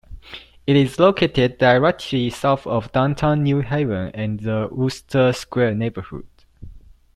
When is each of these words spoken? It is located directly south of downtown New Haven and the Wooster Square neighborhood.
It 0.65 0.75
is 0.75 0.97
located 0.97 1.59
directly 1.59 2.31
south 2.31 2.65
of 2.65 2.91
downtown 2.91 3.43
New 3.43 3.59
Haven 3.61 4.07
and 4.15 4.39
the 4.39 4.67
Wooster 4.71 5.31
Square 5.31 5.75
neighborhood. 5.75 6.25